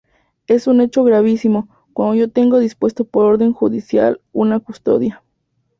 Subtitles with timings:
[0.47, 5.21] Es un hecho gravísimo, cuando yo tengo dispuesta por orden judicial una custodia.